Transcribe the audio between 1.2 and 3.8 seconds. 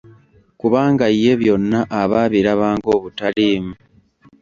ye byonna aba abiraba ng'obutaliimu.